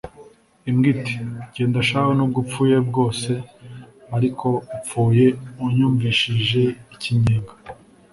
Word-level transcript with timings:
imbwa 0.69 0.87
iti 0.95 1.15
«genda 1.53 1.79
shahu 1.89 2.11
n'ubwo 2.15 2.37
upfuye 2.43 2.77
bwose 2.89 3.31
ariko 4.15 4.47
upfuye 4.75 5.25
unyumvishije 5.65 6.63
ikinyenga 6.93 7.53